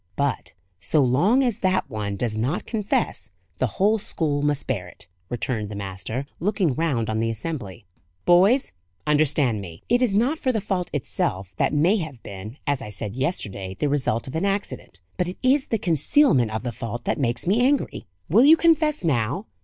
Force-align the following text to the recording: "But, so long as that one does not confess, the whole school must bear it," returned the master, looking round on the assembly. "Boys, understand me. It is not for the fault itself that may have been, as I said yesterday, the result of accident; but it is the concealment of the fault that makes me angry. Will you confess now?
"But, 0.15 0.53
so 0.79 1.03
long 1.03 1.43
as 1.43 1.59
that 1.59 1.87
one 1.87 2.15
does 2.15 2.35
not 2.35 2.65
confess, 2.65 3.29
the 3.59 3.67
whole 3.77 3.99
school 3.99 4.41
must 4.41 4.65
bear 4.65 4.87
it," 4.87 5.05
returned 5.29 5.69
the 5.69 5.75
master, 5.75 6.25
looking 6.39 6.73
round 6.73 7.07
on 7.07 7.19
the 7.19 7.29
assembly. 7.29 7.85
"Boys, 8.25 8.71
understand 9.05 9.61
me. 9.61 9.83
It 9.89 10.01
is 10.01 10.15
not 10.15 10.39
for 10.39 10.51
the 10.51 10.59
fault 10.59 10.89
itself 10.91 11.55
that 11.57 11.71
may 11.71 11.97
have 11.97 12.23
been, 12.23 12.57
as 12.65 12.81
I 12.81 12.89
said 12.89 13.15
yesterday, 13.15 13.75
the 13.77 13.89
result 13.89 14.27
of 14.27 14.35
accident; 14.35 15.01
but 15.17 15.27
it 15.27 15.37
is 15.43 15.67
the 15.67 15.77
concealment 15.77 16.49
of 16.49 16.63
the 16.63 16.71
fault 16.71 17.03
that 17.03 17.19
makes 17.19 17.45
me 17.45 17.63
angry. 17.63 18.07
Will 18.27 18.43
you 18.45 18.57
confess 18.57 19.03
now? 19.03 19.45